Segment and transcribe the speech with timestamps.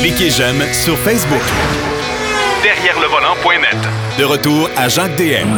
[0.00, 1.42] Cliquez j'aime sur Facebook.
[2.62, 3.76] Derrière le volant.net.
[4.18, 5.48] De retour à Jacques DM.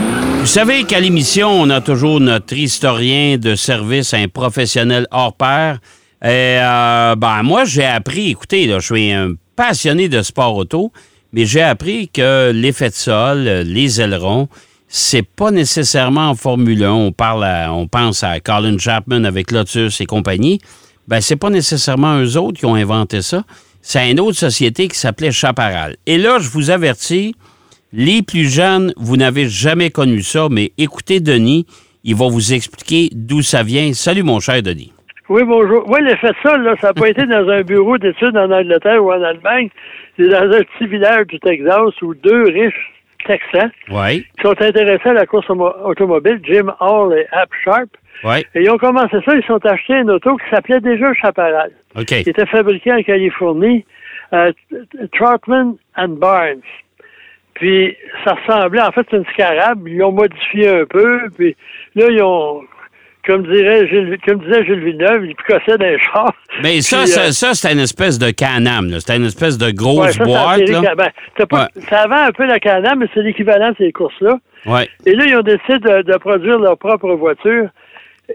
[0.40, 5.78] Vous savez qu'à l'émission, on a toujours notre historien de service, un professionnel hors pair.
[6.22, 10.92] Et euh, ben, moi, j'ai appris, écoutez, là, je suis un passionné de sport auto,
[11.32, 14.48] mais j'ai appris que l'effet de sol, les ailerons,
[14.88, 16.92] c'est pas nécessairement en Formule 1.
[16.92, 20.60] On, parle on pense à Colin Chapman avec Lotus et compagnie.
[21.08, 23.42] Ben, c'est pas nécessairement eux autres qui ont inventé ça.
[23.80, 25.96] C'est une autre société qui s'appelait Chaparral.
[26.06, 27.34] Et là, je vous avertis,
[27.92, 31.66] les plus jeunes, vous n'avez jamais connu ça, mais écoutez Denis,
[32.04, 33.92] il va vous expliquer d'où ça vient.
[33.92, 34.92] Salut, mon cher Denis.
[35.28, 35.84] Oui, bonjour.
[35.88, 39.04] Oui, l'effet de sol, là, ça n'a pas été dans un bureau d'études en Angleterre
[39.04, 39.68] ou en Allemagne.
[40.16, 42.92] C'est dans un petit village du Texas où deux riches
[43.26, 45.48] Texans qui sont intéressés à la course
[45.84, 47.88] automobile, Jim Hall et App Sharp.
[48.24, 48.44] Ouais.
[48.54, 51.70] Et ils ont commencé ça, ils sont achetés une auto qui s'appelait déjà Chaparral.
[51.96, 52.04] OK.
[52.06, 53.84] Qui était fabriquée en Californie,
[54.32, 54.52] euh,
[55.12, 56.60] Trotman and Barnes.
[57.54, 59.86] Puis ça ressemblait, en fait, c'est une scarab.
[59.86, 61.20] Ils l'ont modifié un peu.
[61.36, 61.54] Puis
[61.94, 62.62] là, ils ont,
[63.26, 66.32] comme dirait Gilles, comme disait Gilles Villeneuve, ils picossaient d'un char.
[66.62, 68.88] Mais ça, Puis, ça, euh, ça, c'était une espèce de canam.
[69.00, 70.66] C'était une espèce de grosse ouais, ça, boîte.
[70.66, 70.94] ça, là.
[70.94, 71.82] ben, t'as pas- Ouais.
[71.90, 74.38] ça vend un peu la Can-Am, mais c'est l'équivalent de ces courses-là.
[74.66, 74.88] Ouais.
[75.06, 77.68] Et là, ils ont décidé de, de produire leur propre voiture.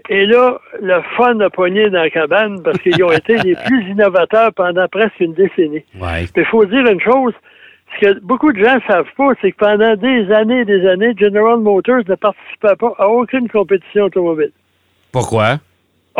[0.08, 3.90] Et là, le fun a pogné dans la cabane parce qu'ils ont été les plus
[3.90, 5.84] innovateurs pendant presque une décennie.
[5.98, 6.26] Ouais.
[6.36, 7.32] Il faut dire une chose,
[7.94, 10.86] ce que beaucoup de gens ne savent pas, c'est que pendant des années et des
[10.86, 14.52] années, General Motors ne participait pas à aucune compétition automobile.
[15.12, 15.58] Pourquoi?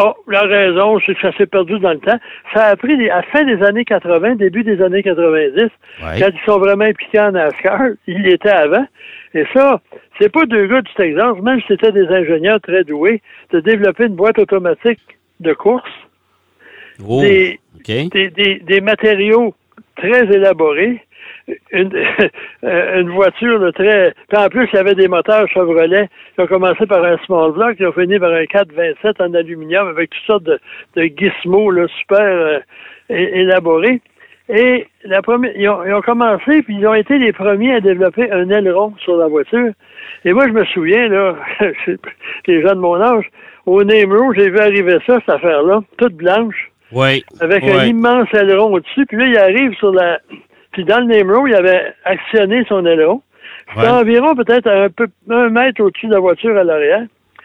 [0.01, 2.19] Oh, la raison, c'est que ça s'est perdu dans le temps.
[2.55, 6.21] Ça a pris des- à la fin des années 80, début des années 90, Ouais.
[6.21, 8.87] quand ils sont vraiment impliqués en NASCAR, ils l'étaient avant.
[9.35, 9.81] Et ça,
[10.21, 14.05] c'est pas deux gars du Texas, même si c'était des ingénieurs très doués, de développer
[14.07, 15.01] une boîte automatique
[15.41, 15.91] de course,
[17.07, 18.11] Oh, des, OK.
[18.13, 19.55] des, des, des matériaux
[19.97, 21.01] très élaborés,
[21.73, 21.91] une,
[22.65, 24.15] euh, une voiture là, très...
[24.29, 27.53] Puis en plus, il y avait des moteurs Chevrolet qui ont commencé par un small
[27.53, 30.59] block, qui ont fini par un 427 en aluminium avec toutes sortes de,
[30.97, 32.59] de gizmos là, super euh,
[33.09, 34.01] élaborés.
[34.49, 37.81] Et la première, ils, ont, ils ont commencé, puis ils ont été les premiers à
[37.81, 39.73] développer un aileron sur la voiture.
[40.25, 41.37] Et moi, je me souviens, là,
[42.47, 43.27] les gens de mon âge,
[43.67, 47.23] au Namero, j'ai vu arriver ça, cette affaire-là, toute blanche Oui.
[47.41, 49.05] avec un immense aileron au-dessus.
[49.07, 50.19] Puis là, il arrive sur la...
[50.73, 53.23] Puis dans le name row, il avait actionné son aileron.
[53.75, 53.93] C'était Ouais.
[53.93, 57.03] environ peut-être un peu un mètre au-dessus de la voiture à l'arrière.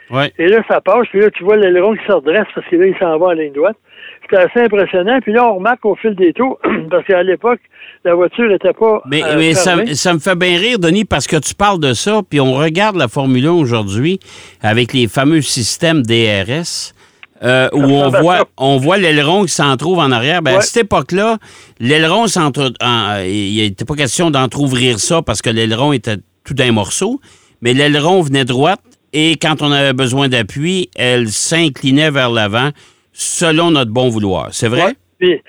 [0.09, 0.31] Ouais.
[0.37, 1.07] Et là, ça passe.
[1.09, 3.31] Puis là, tu vois l'aileron qui se redresse parce que là, il s'en va en
[3.31, 3.75] ligne droite.
[4.21, 5.19] C'était assez impressionnant.
[5.21, 7.59] Puis là, on remarque au fil des tours, parce qu'à l'époque,
[8.05, 11.27] la voiture n'était pas Mais, euh, mais ça, ça me fait bien rire, Denis, parce
[11.27, 14.19] que tu parles de ça, puis on regarde la Formule 1 aujourd'hui
[14.61, 16.93] avec les fameux systèmes DRS.
[17.43, 20.41] Euh, où on à voit, on voit l'aileron qui s'en trouve en arrière.
[20.41, 20.61] Ben, À Ouais.
[20.61, 21.37] cette époque-là,
[21.79, 27.19] l'aileron, il n'était pas question d'entrouvrir ça parce que l'aileron était tout d'un morceau,
[27.61, 28.79] mais l'aileron venait droite
[29.13, 32.69] et quand on avait besoin d'appui, elle s'inclinait vers l'avant
[33.11, 34.49] selon notre bon vouloir.
[34.51, 34.95] C'est vrai?
[35.21, 35.41] Ouais.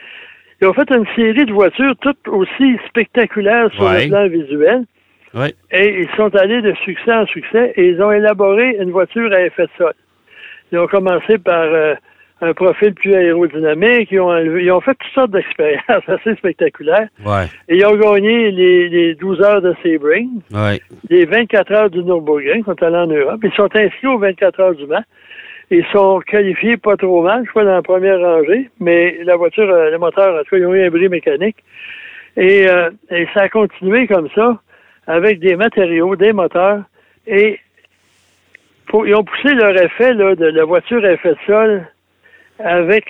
[0.60, 4.04] Ils ont fait une série de voitures toutes aussi spectaculaires sur Ouais.
[4.04, 4.84] le plan visuel.
[5.34, 5.48] Oui.
[5.72, 9.40] Et ils sont allés de succès en succès et ils ont élaboré une voiture à
[9.42, 9.92] effet de sol.
[10.74, 11.94] Ils ont commencé par euh,
[12.40, 14.08] un profil plus aérodynamique.
[14.10, 17.06] Ils ont, enlevé- ils ont fait toutes sortes d'expériences assez spectaculaires.
[17.24, 17.44] Ouais.
[17.68, 20.80] Et ils ont gagné les, les 12 heures de Sebring, Ouais.
[21.08, 23.40] les 24 heures du Nürburgring, ils sont allés en Europe.
[23.44, 25.04] Ils sont inscrits aux 24 heures du Mans.
[25.70, 29.70] Ils sont qualifiés pas trop mal, je crois, dans la première rangée, mais la voiture,
[29.70, 31.56] euh, le moteur, en tout cas, ils ont eu un bris mécanique.
[32.36, 34.58] Et, euh, et ça a continué comme ça,
[35.06, 36.82] avec des matériaux, des moteurs,
[37.28, 37.60] et
[39.02, 41.86] ils ont poussé leur effet là, de la voiture à effet de sol
[42.58, 43.04] avec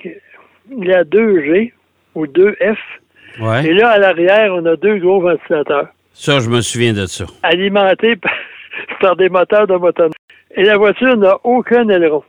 [0.70, 1.72] la 2G
[2.14, 2.76] ou 2F.
[3.40, 3.66] Ouais.
[3.66, 7.26] Et là, à l'arrière, on a deux gros ventilateurs Ça, je me souviens de ça.
[7.42, 8.32] alimentés par,
[9.00, 10.10] par des moteurs de moteur.
[10.56, 12.22] Et la voiture n'a aucun aileron.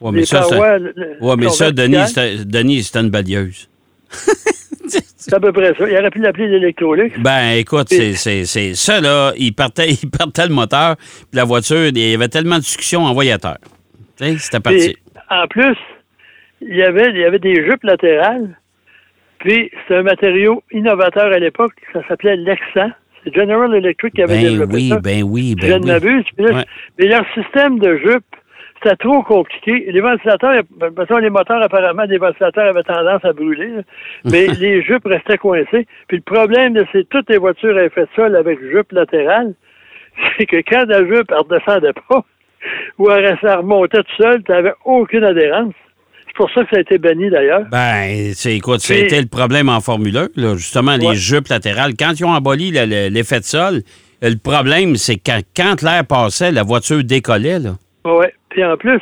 [0.00, 0.78] Ouais, mais ça, parois,
[1.20, 3.68] Ouais, mais ça, Denis, c'était une balieuse.
[5.22, 5.88] C'est à peu près ça.
[5.88, 7.12] Il aurait pu l'appeler l'électrolux.
[7.18, 11.44] Ben, écoute, c'est, c'est, c'est ça, là, il partait, il partait le moteur, puis la
[11.44, 13.58] voiture, il y avait tellement de succion en voyateur.
[14.16, 14.94] Tu sais, c'était parti.
[14.94, 15.76] Puis, en plus,
[16.62, 18.56] il y avait, il y avait des jupes latérales.
[19.40, 21.72] Puis, c'est un matériau innovateur à l'époque.
[21.92, 22.90] Ça s'appelait Lexan.
[23.22, 24.98] C'est General Electric qui avait Ben développé oui, ça.
[25.00, 25.90] ben oui, je ben ne oui.
[25.90, 26.24] m'abuse.
[26.36, 26.64] Puis là, Ouais.
[26.98, 28.24] Mais leur système de jupe,
[28.82, 29.86] c'était trop compliqué.
[29.90, 33.68] Les ventilateurs, ben, parce que les moteurs, apparemment, les ventilateurs avaient tendance à brûler.
[33.68, 33.82] là.
[34.24, 35.86] Mais les jupes restaient coincées.
[36.08, 39.54] Puis le problème de ces, toutes les voitures à effet de sol avec jupe latérale,
[40.38, 42.24] c'est que quand la jupe, elle redescendait pas,
[42.98, 45.74] ou elle, remontait tout seul, tu n'avais aucune adhérence.
[46.26, 47.64] C'est pour ça que ça a été banni d'ailleurs.
[47.70, 51.92] Ben, c'est, écoute, c'était le problème en Formule 1, là, justement, les jupes latérales.
[51.98, 53.80] Quand ils ont aboli l'effet de sol,
[54.22, 57.58] le problème, c'est que quand, l'air passait, la voiture décollait.
[57.58, 57.70] Là.
[58.04, 58.26] Oui.
[58.50, 59.00] Puis en plus,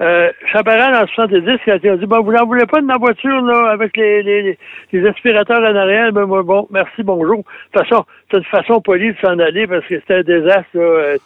[0.00, 2.96] euh, Chaparral, en 70, quand il a dit, bon, vous n'en voulez pas de ma
[2.96, 4.58] voiture, là, avec les, les,
[4.92, 7.38] les aspirateurs en arrière, ben, bon, merci, bonjour.
[7.38, 10.76] De toute façon, c'est une façon polie de s'en aller parce que c'était un désastre,
[10.76, 11.16] euh,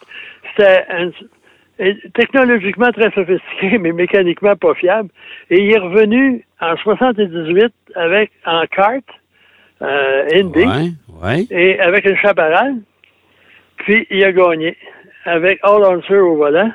[0.55, 0.85] C'était
[2.13, 5.09] technologiquement très sophistiqué, mais mécaniquement pas fiable.
[5.49, 9.03] Et il est revenu en 78 avec, en kart,
[9.81, 10.95] euh, Indy.
[11.49, 12.75] Et avec une chaparral.
[13.77, 14.77] Puis, il a gagné
[15.25, 16.71] avec All Answer au volant.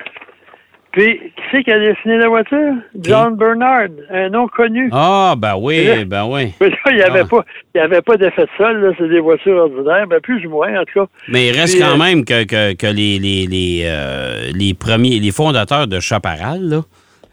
[0.94, 2.75] Puis, qui c'est qui a dessiné la voiture?
[3.00, 4.88] John Bernard, un nom connu.
[4.93, 6.55] Ah, ben oui, ben oui.
[6.61, 7.25] il n'y avait, ah.
[7.25, 7.44] pas,
[7.81, 11.00] avait pas d'effet de sol, c'est des voitures ordinaires, ben plus ou moins, en tout
[11.00, 11.06] cas.
[11.26, 12.44] Mais il reste quand euh, même que,
[12.75, 16.82] que, les, les, les, euh, les, premiers, les fondateurs de Chaparral, là,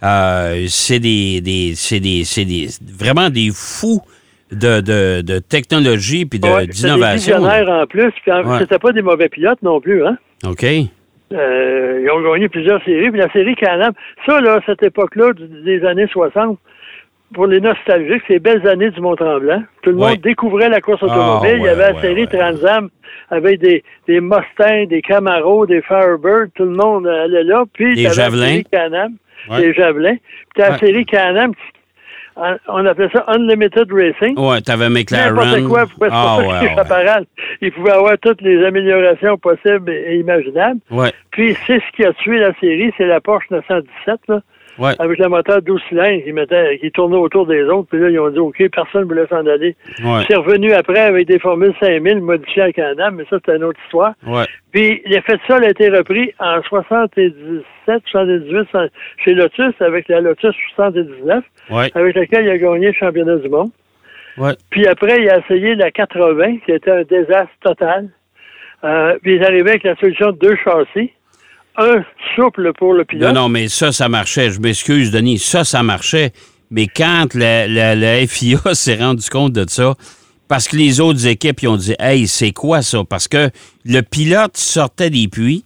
[0.04, 2.68] euh, c'est des, des, c'est des, des,
[2.98, 4.02] vraiment des fous
[4.52, 6.98] de, de, de technologie puis d'innovation.
[6.98, 10.18] Des visionnaires en plus, puis c'était pas des mauvais pilotes non plus, hein?
[10.48, 10.66] OK.
[11.32, 13.10] Euh, ils ont gagné plusieurs séries.
[13.12, 13.94] Puis la série Canam,
[14.26, 16.58] ça, là, cette époque-là, des années 60,
[17.34, 19.64] pour les nostalgiques, ces belles années du Mont-Tremblant.
[19.84, 21.52] Tout le monde découvrait la course automobile.
[21.54, 22.90] Ah, Il y avait la série Transam
[23.30, 26.50] avec des, des Mustangs, des Camaro, des Firebird.
[26.56, 27.64] Tout le monde allait là.
[27.74, 28.62] Puis, des Javelins.
[28.72, 29.14] Canam,
[29.58, 30.18] des Javelins.
[30.54, 31.54] Puis la série Canam
[32.36, 34.40] on appelait ça Unlimited Racing.
[34.40, 35.36] Ouais, t'avais McLaren.
[35.36, 37.26] N'importe quoi pouvait ah, ouais,
[37.62, 40.80] Il pouvait avoir toutes les améliorations possibles et imaginables.
[40.90, 41.12] Ouais.
[41.32, 44.42] Puis c'est ce qui a tué la série, c'est la Porsche 917, là.
[44.80, 47.90] Avec le moteur 12 cylindres qui, mettait, qui tournait autour des autres.
[47.90, 49.76] Puis là, ils ont dit, OK, personne ne voulait s'en aller.
[50.28, 53.80] C'est revenu après avec des formules 5000 modifiées à Canada, mais ça, c'est une autre
[53.86, 54.14] histoire.
[54.72, 58.68] Puis l'effet de sol a été repris en 77, 78
[59.24, 61.44] chez Lotus avec la Lotus 79,
[61.94, 63.72] avec laquelle il a gagné le championnat du monde.
[64.70, 68.10] Puis après, il a essayé la 80, qui était un désastre total.
[68.84, 71.12] Euh, puis il est arrivé avec la solution de deux châssis
[71.78, 72.04] un
[72.36, 73.34] souple pour le pilote.
[73.34, 74.52] Non, non, mais ça, ça marchait.
[74.52, 75.40] Je m'excuse, Denis.
[75.40, 76.32] Ça, ça marchait.
[76.70, 79.96] Mais quand la, FIA s'est rendu compte de ça,
[80.48, 83.04] parce que les autres équipes ils ont dit Hey, c'est quoi ça?
[83.08, 83.50] Parce que
[83.86, 85.64] le pilote sortait des puits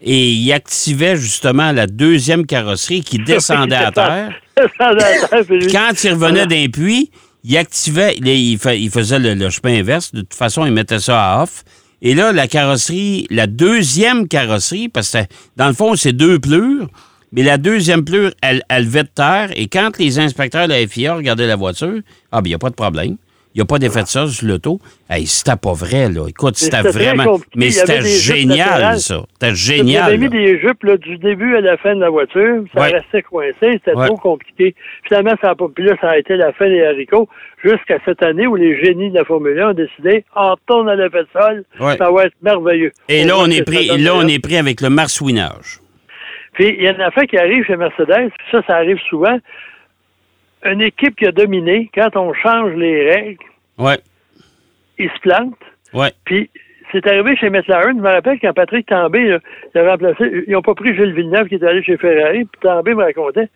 [0.00, 4.34] et il activait justement la deuxième carrosserie qui descendait à terre.
[4.78, 7.10] quand il revenait d'un puits,
[7.44, 10.12] il activait, il, faisait le, le, chemin inverse.
[10.12, 11.64] De toute façon, il mettait ça à off.
[12.00, 15.18] Et là, la carrosserie, la deuxième carrosserie, parce que
[15.56, 16.88] dans le fond, c'est deux plures,
[17.32, 19.50] mais la deuxième pleure, elle, elle de terre.
[19.56, 22.00] Et quand les inspecteurs de la FIA regardaient la voiture,
[22.32, 23.16] ah, bien, il a pas de problème.
[23.58, 24.78] Il n'y a pas d'effet de ça sur l'auto.
[25.10, 26.28] Hey, c'était pas vrai, là.
[26.28, 27.40] Écoute, c'était vraiment.
[27.56, 29.24] Mais c'était génial, ça.
[29.32, 30.04] C'était génial.
[30.04, 32.62] J'avais mis des jupes là, du début à la fin de la voiture.
[32.72, 33.56] Ça restait coincé.
[33.60, 34.76] C'était trop compliqué.
[35.08, 35.66] Finalement, ça a pas.
[35.74, 37.28] Puis là, ça a été la fin des haricots.
[37.64, 40.94] Jusqu'à cette année où les génies de la Formule 1 ont décidé, on tourne à
[40.94, 41.64] l'effet de sol.
[41.98, 42.92] Ça va être merveilleux.
[43.08, 45.80] Et là, on, est pris, là, on est pris avec le marsouinage.
[46.52, 48.30] Puis, il y a une affaire qui arrive chez Mercedes.
[48.52, 49.36] Ça, ça arrive souvent
[50.64, 53.44] une équipe qui a dominé, quand on change les règles,
[53.78, 53.98] ouais.
[54.98, 55.54] ils se plantent.
[55.94, 56.12] Ouais.
[56.24, 56.50] Puis
[56.92, 57.96] c'est arrivé chez McLaren.
[57.96, 59.40] Je me rappelle quand Patrick Tambay
[59.74, 62.60] il a remplacé, ils n'ont pas pris Gilles Villeneuve qui est allé chez Ferrari, puis
[62.60, 63.48] Tambay me racontait.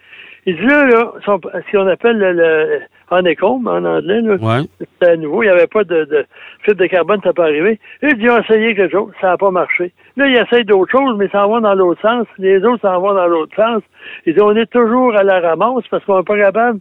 [0.44, 2.80] Il dit là, là ce qu'on appelle le, le
[3.10, 4.64] honeycomb en anglais, là, ouais.
[4.78, 6.26] c'était nouveau, il n'y avait pas de, de
[6.64, 7.78] fibre de carbone, ça pas arrivé.
[8.02, 9.92] Il dit, ils ont essayé quelque chose, ça n'a pas marché.
[10.16, 12.26] Là, ils essayent d'autres choses, mais ça en va dans l'autre sens.
[12.38, 13.82] Les autres s'en vont dans l'autre sens.
[14.26, 16.80] Ils disent, on est toujours à la ramasse parce qu'on n'est pas capable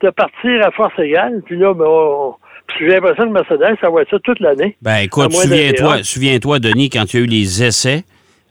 [0.00, 1.42] de partir à force égale.
[1.44, 2.34] Puis là, ben,
[2.78, 4.76] j'ai l'impression que Mercedes, ça va être ça toute l'année.
[4.82, 8.04] Ben écoute, souviens-toi, souviens-toi, Denis, quand il y a eu les essais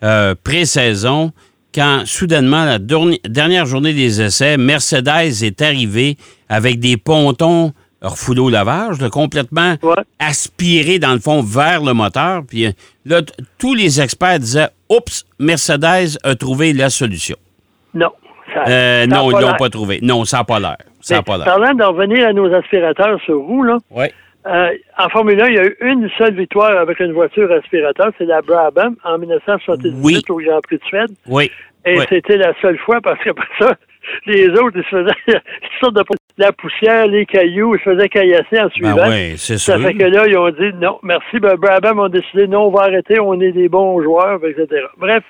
[0.04, 1.32] euh, pré-saison,
[1.74, 6.18] quand soudainement, la dernière journée des essais, Mercedes est arrivé
[6.50, 9.76] avec des pontons refoulés au lavage, complètement
[10.20, 12.44] aspirés dans le fond vers le moteur.
[12.48, 12.72] Puis euh,
[13.06, 13.22] là,
[13.58, 17.36] tous les experts disaient Oups, Mercedes a trouvé la solution.
[17.94, 18.12] Non.
[18.68, 20.00] Euh, non, ils ne l'ont pas trouvé.
[20.02, 20.78] Non, ça n'a pas l'air.
[21.46, 23.78] Parlant d'en revenir à nos aspirateurs sur roue, là,
[24.48, 28.12] euh, en Formule 1, il y a eu une seule victoire avec une voiture aspirateur,
[28.18, 31.12] c'est la Brabham en 1978 au Grand Prix de Suède.
[31.28, 31.52] Oui.
[31.86, 33.76] Et c'était la seule fois parce que ça,
[34.26, 35.42] les autres, ils se faisaient
[35.82, 36.04] sortes de
[36.38, 38.96] la poussière, les cailloux, ils se faisaient caillasser en suivant.
[38.96, 39.78] Ben oui, c'est ça.
[39.80, 41.40] fait que là, ils ont dit non, merci.
[41.40, 44.86] Ben, Brabham ont décidé non, on va arrêter, on est des bons joueurs, etc.
[44.98, 45.24] Bref,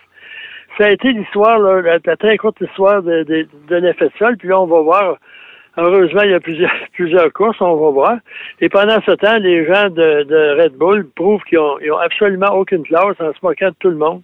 [0.78, 4.38] ça a été l'histoire, la, très courte histoire de, de, de l'effet de sol.
[4.38, 5.18] Puis là, on va voir
[5.78, 8.18] Heureusement, il y a plusieurs, plusieurs courses, on va voir.
[8.60, 12.84] Et pendant ce temps, les gens de, Red Bull prouvent qu'ils n'ont ont absolument aucune
[12.84, 14.22] classe en se moquant de tout le monde.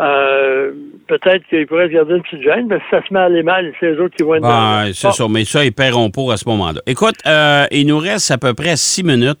[0.00, 0.72] Euh,
[1.08, 3.72] peut-être qu'ils pourraient garder une petite gêne, mais si ça se met à aller mal,
[3.80, 6.36] c'est eux autres qui vont être ben, C'est ça, mais ça, ils paieront pour à
[6.36, 6.80] ce moment-là.
[6.86, 9.40] Écoute, euh, il nous reste à peu près six minutes.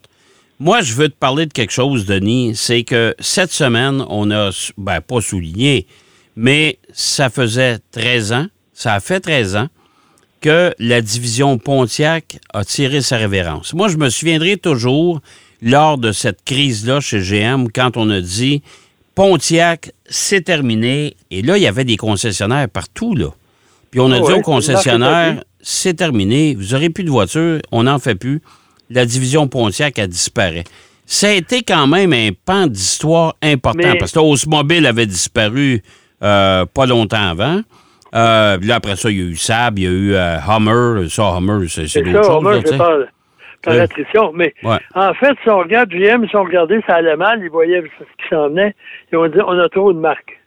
[0.58, 2.56] Moi, je veux te parler de quelque chose, Denis.
[2.56, 5.86] C'est que cette semaine, on a, ben, pas souligné,
[6.36, 9.68] mais ça faisait 13 ans, ça a fait 13 ans
[10.40, 13.74] que la division Pontiac a tiré sa révérence.
[13.74, 15.20] Moi, je me souviendrai toujours,
[15.62, 18.62] lors de cette crise-là chez GM, quand on a dit
[19.14, 21.16] Pontiac, c'est terminé.
[21.30, 23.28] Et là, il y avait des concessionnaires partout, là.
[23.90, 27.84] Puis on a ah dit aux concessionnaires, c'est terminé, vous n'aurez plus de voitures, on
[27.84, 28.42] n'en fait plus.
[28.90, 30.62] La division Pontiac a disparu.
[31.06, 35.82] Ça a été quand même un pan d'histoire important, parce que Mobile avait disparu
[36.22, 37.62] euh, pas longtemps avant.
[38.14, 41.08] Euh, là, après ça, il y a eu Sab, il y a eu euh, Hummer.
[41.08, 42.44] Ça, Hummer, c'est d'autres choses.
[42.44, 42.98] Hummer, c'est par,
[43.62, 44.32] par l'attrition.
[44.32, 44.54] Mais
[44.94, 48.04] en fait, si on regarde GM, si on regardait, ça allait mal, ils voyaient ce
[48.04, 48.74] qui s'en venait.
[49.12, 50.40] Ils ont dit on a trop de marques.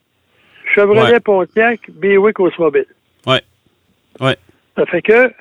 [0.73, 2.85] Chevrolet, Pontiac, Buick, Oldsmobile.
[3.27, 3.37] Oui.
[4.19, 4.31] Oui.
[4.77, 5.31] Ça fait que,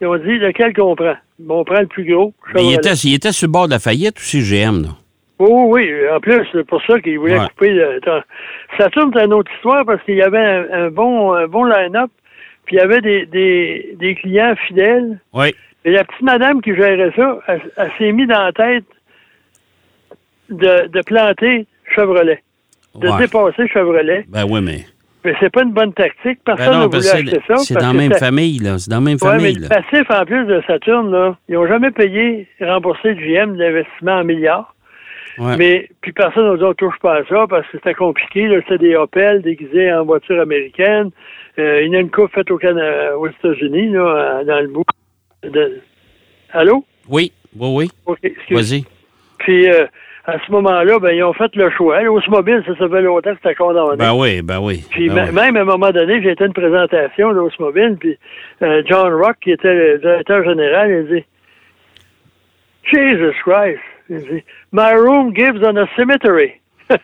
[0.00, 1.16] ils ont dit lequel qu'on prend?
[1.38, 2.32] Bon, on prend le plus gros.
[2.56, 4.88] Il était, il était sur le bord de la faillite aussi, GM, là.
[5.38, 7.70] Oh, oui, en plus, c'est pour ça qu'ils voulaient couper.
[7.70, 8.00] Le...
[8.78, 12.10] Saturne, c'est une autre histoire parce qu'il y avait un, bon, bon line-up,
[12.66, 15.18] puis il y avait des, des, des, clients fidèles.
[15.32, 15.54] Oui.
[15.84, 18.84] Et la petite madame qui gérait ça, elle, s'est mise dans la tête
[20.50, 22.42] de, de planter Chevrolet,
[22.94, 24.24] de dépasser Chevrolet.
[24.28, 24.84] Ben oui, mais.
[25.24, 26.38] Mais c'est pas une bonne tactique.
[26.44, 27.56] Ben Personne ne voulait acheter ça.
[27.56, 28.78] C'est dans la même famille, là.
[28.78, 29.58] C'est dans la même famille.
[29.58, 33.54] Mais le passif, en plus de Saturne, là, ils n'ont jamais payé, remboursé du GM
[33.54, 34.73] l'investissement en milliards.
[35.38, 38.48] Mais puis personne n'a dit on touche pas à ça parce que c'était compliqué.
[38.62, 41.10] C'était des Opel déguisés en voiture américaine.
[41.58, 44.84] Euh, il y a une coupe faite au Canada, aux États-Unis, là, dans le bout
[45.42, 45.80] de.
[46.52, 46.84] Allô?
[47.08, 48.16] Oui, oui, oui.
[48.50, 48.84] Vas-y.
[49.38, 49.86] Puis euh,
[50.26, 52.00] à ce moment-là, ben, ils ont fait le choix.
[52.02, 53.96] L'Osmobile, ça, ça fait longtemps que c'était condamné.
[53.98, 54.84] Ben oui, ben oui.
[54.90, 58.18] Puis ben même à un moment donné, j'ai été à une présentation d'Osmobile, puis
[58.62, 61.24] euh, John Rock, qui était le directeur général, il dit
[62.90, 66.52] Jesus Christ, il dit, My room gives on a cemetery.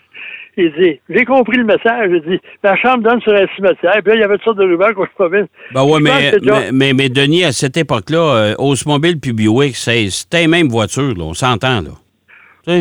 [0.57, 2.11] il dit, j'ai compris le message.
[2.11, 4.01] Il dit, ma chambre donne sur un cimetière.
[4.03, 5.29] Puis là, il y avait toutes sortes de rumeurs qu'on se
[5.73, 6.33] Ben oui, mais,
[6.73, 11.35] mais, mais, Denis, à cette époque-là, euh, Oldsmobile puis Buick, c'était même voiture, là, on
[11.35, 11.91] s'entend, là.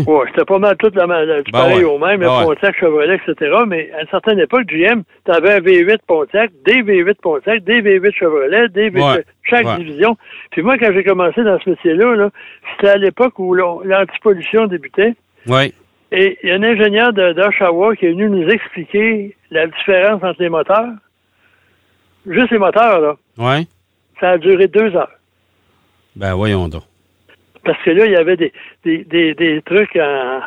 [0.08, 3.15] Oui, c'était pas mal tout la, la, du ben pareil au même, ben Pontiac, Chevrolet,
[3.15, 3.51] etc.
[3.67, 7.81] Mais à une certaine époque, GM, tu avais un V8 Pontiac, des V8 Pontiac, des
[7.81, 10.17] V8 Chevrolet, des V8, chaque division.
[10.51, 12.29] Puis moi, quand j'ai commencé dans ce métier-là, -là,
[12.72, 15.15] c'était à l'époque où l'antipollution débutait.
[15.48, 15.74] Oui.
[16.12, 20.41] Et il y a un ingénieur d'Oshawa qui est venu nous expliquer la différence entre
[20.41, 20.93] les moteurs.
[22.25, 23.15] Juste les moteurs, là.
[23.38, 23.67] Oui.
[24.19, 25.12] Ça a duré deux heures.
[26.15, 26.84] Ben voyons donc.
[27.63, 30.42] Parce que là, il y avait des, des, des, des trucs en,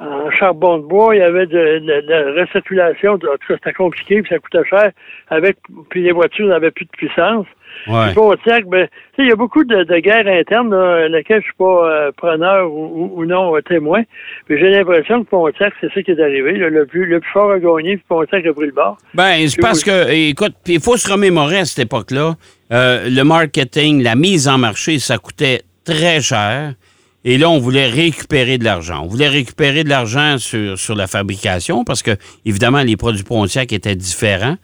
[0.00, 4.22] en, charbon de bois, il y avait de, la recirculation, en tout cas, c'était compliqué,
[4.22, 4.92] puis ça coûtait cher,
[5.28, 5.56] avec,
[5.90, 7.46] puis les voitures n'avaient plus de puissance.
[7.86, 8.12] Ouais.
[8.66, 8.88] Ben,
[9.18, 12.70] il y a beaucoup de, de guerres internes, là, lesquelles je suis pas euh, preneur
[12.70, 14.02] ou, ou, non euh, témoin.
[14.48, 16.52] Mais j'ai l'impression que Pontiac, c'est ça qui est arrivé.
[16.52, 18.98] le, plus, le plus fort a gagné, puis Pontiac a pris le bord.
[19.14, 22.34] Ben, c'est parce que, écoute, il faut se remémorer à cette époque-là,
[22.72, 26.74] euh, le marketing, la mise en marché, ça coûtait très cher.
[27.24, 29.02] Et là, on voulait récupérer de l'argent.
[29.04, 33.96] On voulait récupérer de l'argent sur, la fabrication parce que, évidemment, les produits Pontiac étaient
[33.96, 34.56] différents.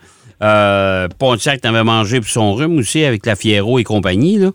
[0.43, 4.39] Euh, Pontiac avait mangé pour son rhume aussi avec la Fiero et compagnie.
[4.39, 4.51] Là.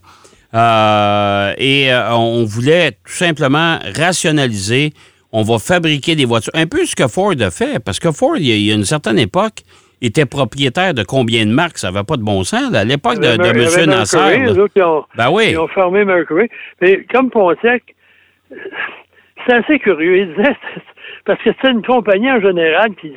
[0.54, 4.94] Euh, et euh, on voulait tout simplement rationaliser.
[5.32, 6.52] On va fabriquer des voitures.
[6.56, 9.20] Un peu ce que Ford a fait, parce que Ford, il y a une certaine
[9.20, 9.62] époque,
[10.02, 11.78] était propriétaire de combien de marques?
[11.78, 12.74] Ça n'avait pas de bon sens.
[12.74, 13.90] À l'époque de, de M.
[13.90, 14.32] Nassar.
[14.32, 15.52] Les autres, ils ont, ben oui.
[15.52, 16.50] ils ont fermé Mercury.
[16.82, 17.84] Mais comme Pontiac,
[19.46, 20.20] c'est assez curieux.
[20.20, 20.56] Il disait,
[21.26, 23.14] parce que c'était une compagnie en général qui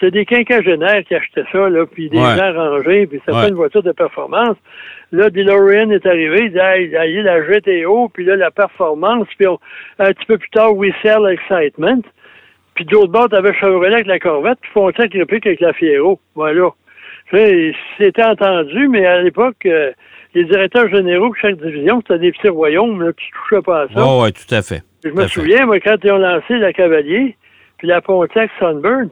[0.00, 3.54] c'était des quinquagénaires qui achetaient ça, là, puis des gens rangés, puis c'était pas une
[3.54, 4.56] voiture de performance.
[5.10, 9.46] Là, DeLorean est arrivé, il dit, hey, il la GTO, puis là, la performance, puis
[9.98, 12.02] un petit peu plus tard, We Sell Excitement.
[12.78, 16.20] Puis d'autre bord, t'avais Chevrolet avec la Corvette, puis Pontiac réplique avec la Fiero.
[16.36, 16.68] Voilà.
[17.32, 19.90] C'était entendu, mais à l'époque, euh,
[20.32, 23.82] les directeurs généraux de chaque division, c'était des petits royaumes là, qui ne touchaient pas
[23.82, 23.94] à ça.
[23.96, 24.84] Oh, oui, tout à fait.
[25.04, 27.36] je me souviens, moi, quand ils ont lancé la Cavalier,
[27.78, 29.10] puis la Pontiac Sunburn,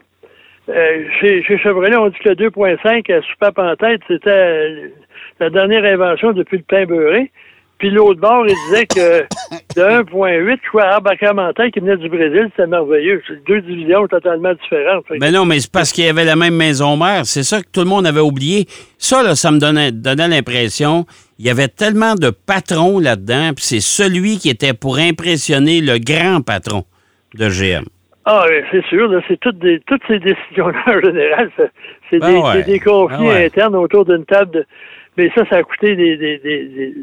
[0.68, 4.92] euh, chez, Chevrolet, on dit que le 2.5 à soupape en tête, c'était
[5.40, 7.32] la dernière invention depuis le pain beurré.
[7.78, 9.23] Puis l'autre bord, il disait que
[9.76, 13.23] de 1.8, je crois, Arbacamantin qui venait du Brésil, c'était merveilleux.
[13.28, 15.04] C'est deux divisions totalement différentes.
[15.21, 17.26] Mais non, mais c'est parce qu'il y avait la même maison mère.
[17.26, 18.64] C'est ça que tout le monde avait oublié.
[18.97, 21.04] Ça, là, ça me donnait, donnait l'impression,
[21.38, 25.99] il y avait tellement de patrons là-dedans, puis c'est celui qui était pour impressionner le
[25.99, 26.85] grand patron
[27.35, 27.85] de GM.
[28.25, 29.09] Ah, oui, c'est sûr.
[29.28, 31.50] C'est toutes, des, toutes ces décisions-là, en général,
[32.11, 32.52] c'est Ben des, ouais.
[32.54, 33.45] c'est des conflits Ben ouais.
[33.47, 34.50] internes autour d'une table.
[34.50, 34.66] De...
[35.16, 36.95] Mais ça, ça a coûté des, des, des,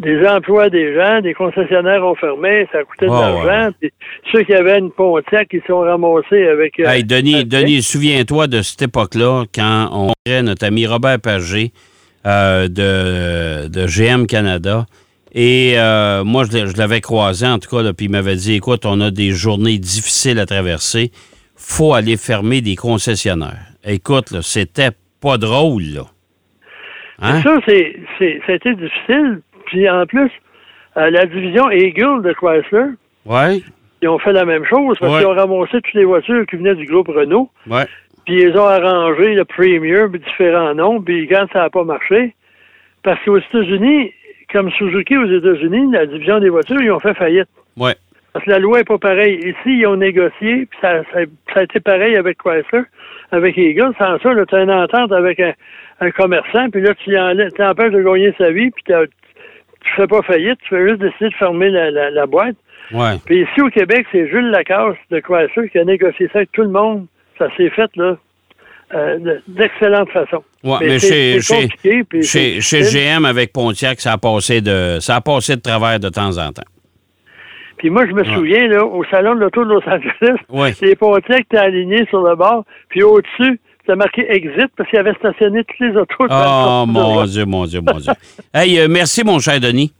[0.00, 1.20] des, emplois des gens.
[1.20, 2.66] Des concessionnaires ont fermé.
[2.72, 3.70] Ça a coûté de Ouais, l'argent.
[4.32, 6.78] Ceux qui avaient une Pontiac, ils sont ramassés avec...
[6.80, 11.72] euh, Hey, Denis, Denis souviens-toi de cette époque-là, quand on créait notre ami Robert Pagé
[12.26, 14.86] euh, de, de GM Canada.
[15.32, 18.84] Et euh, moi, je l'avais croisé, en tout cas, là, puis il m'avait dit Écoute,
[18.84, 21.12] on a des journées difficiles à traverser.
[21.56, 23.66] faut aller fermer des concessionnaires.
[23.84, 24.90] Écoute, c'était
[25.20, 26.02] pas drôle, là.
[27.22, 27.42] Hein?
[27.42, 29.40] Ça, c'est, c'est, ça a été difficile.
[29.70, 30.30] Puis en plus,
[30.96, 32.90] euh, la division Eagle de Chrysler,
[33.26, 33.60] Ouais,
[34.02, 35.18] ils ont fait la même chose parce Ouais.
[35.20, 37.48] qu'ils ont ramassé toutes les voitures qui venaient du groupe Renault.
[37.68, 37.84] ouais.
[38.26, 42.34] Puis ils ont arrangé le Premier, puis différents noms, puis quand ça n'a pas marché,
[43.02, 44.12] parce qu'aux États-Unis,
[44.52, 47.48] comme Suzuki aux États-Unis, la division des voitures, ils ont fait faillite.
[47.78, 47.94] Ouais.
[48.32, 49.38] Parce que la loi n'est pas pareille.
[49.38, 51.20] Ici, ils ont négocié, puis ça, ça,
[51.54, 52.84] ça a été pareil avec Chrysler,
[53.32, 53.92] avec Eagle.
[53.98, 55.52] Sans ça, tu as une entente avec un,
[56.00, 59.06] un commerçant, puis là, tu enlè- tu empêches de gagner sa vie, puis t'as-
[59.84, 62.56] tu fais pas faillite, tu fais juste décider de fermer la, la, la boîte.
[62.92, 63.16] Ouais.
[63.24, 66.62] Puis ici, au Québec, c'est Jules Lacasse de Chrysler qui a négocié ça avec tout
[66.62, 67.06] le monde.
[67.38, 68.16] Ça s'est fait, là,
[68.94, 70.42] euh, de- d'excellente façon.
[70.64, 72.82] Ouais, mais, chez, chez, chez.
[72.82, 76.52] GM avec Pontiac, ça a passé de ça a passé de travers de temps en
[76.52, 76.64] temps.
[77.78, 80.72] Puis moi, je me souviens, là, au salon de l'auto de Los Angeles, Ouais.
[80.82, 83.58] les Pontiac étaient alignés sur le bord, puis au-dessus,
[83.90, 86.26] c'était marqué Exit parce qu'il avait stationné toutes les autos.
[86.30, 87.24] Oh, mon.
[87.24, 88.12] Dieu, mon Dieu, mon Dieu.
[88.54, 89.92] Hey, euh, merci, mon cher Denis.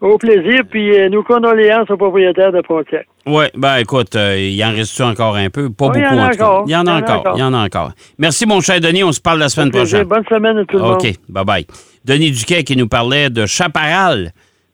[0.00, 3.06] Au plaisir, puis euh, nos condoléances aux propriétaires de Pontiac.
[3.24, 5.70] Oui, ben écoute, euh, il en reste-tu encore un peu?
[5.70, 6.44] Pas Oui, il y beaucoup, en a en tout cas.
[6.44, 6.64] encore.
[6.66, 7.32] Il y en a encore.
[7.36, 7.92] Il y en a encore.
[8.18, 9.04] Merci, mon cher Denis.
[9.04, 10.04] On se parle la semaine prochaine.
[10.04, 10.94] Bonne semaine à tout le monde.
[10.94, 11.66] OK, bye-bye.
[12.04, 14.32] Denis Duquet qui nous parlait de Chaparral.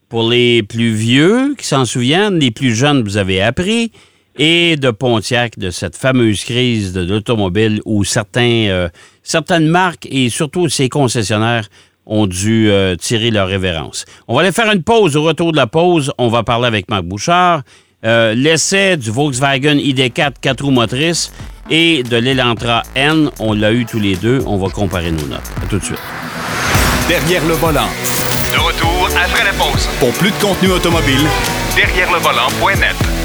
[0.08, 3.92] Pour les plus vieux qui s'en souviennent, les plus jeunes, vous avez appris.
[4.38, 8.88] Et de Pontiac, de cette fameuse crise de l'automobile où certains, euh,
[9.22, 11.68] certaines marques et surtout ces concessionnaires
[12.06, 14.04] ont dû euh, tirer leur révérence.
[14.28, 15.16] On va aller faire une pause.
[15.16, 17.62] Au retour de la pause, on va parler avec Marc Bouchard.
[18.04, 21.32] Euh, L'essai du Volkswagen ID4 4 roues motrices
[21.68, 24.40] et de l'Elantra N, on l'a eu tous les deux.
[24.46, 25.40] On va comparer nos notes.
[25.62, 25.98] À tout de suite.
[27.08, 27.88] Derrière le volant.
[28.52, 29.88] De retour après la pause.
[29.98, 31.26] Pour plus de contenu automobile,
[31.74, 33.17] Derrière le volant.net.